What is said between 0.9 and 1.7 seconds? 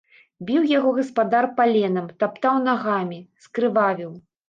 гаспадар